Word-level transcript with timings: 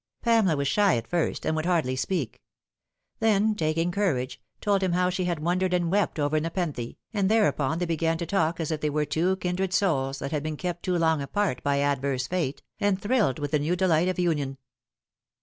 Pamela 0.23 0.57
was 0.57 0.67
shy 0.67 0.97
at 0.97 1.07
first, 1.07 1.45
and 1.45 1.55
would 1.55 1.67
hardly 1.67 1.95
speak; 1.95 2.41
then 3.19 3.53
taking 3.53 3.91
courage, 3.91 4.41
told 4.59 4.81
him 4.81 4.93
how 4.93 5.11
she 5.11 5.25
had 5.25 5.37
wondered 5.43 5.75
and 5.75 5.91
wept 5.91 6.17
over 6.17 6.39
Nepenthe, 6.39 6.95
and 7.13 7.29
thereupon 7.29 7.77
they 7.77 7.85
began 7.85 8.17
to 8.17 8.25
talk 8.25 8.59
as 8.59 8.71
if 8.71 8.81
they 8.81 8.89
were 8.89 9.05
two 9.05 9.35
kindred 9.35 9.73
souls 9.73 10.17
that 10.17 10.31
had 10.31 10.41
been 10.41 10.57
kept 10.57 10.81
too 10.81 10.97
long 10.97 11.21
apart 11.21 11.61
by 11.61 11.81
adverse 11.81 12.25
fate, 12.25 12.63
and 12.79 12.99
thrilled 12.99 13.37
with 13.37 13.51
the 13.51 13.59
new 13.59 13.75
delight 13.75 14.07
of 14.07 14.17
union. 14.17 14.57